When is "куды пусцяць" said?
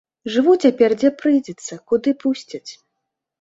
1.93-2.65